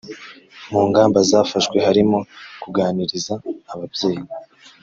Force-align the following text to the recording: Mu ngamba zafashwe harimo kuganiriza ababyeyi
Mu 0.71 0.81
ngamba 0.89 1.17
zafashwe 1.29 1.77
harimo 1.85 2.19
kuganiriza 2.61 3.33
ababyeyi 3.71 4.23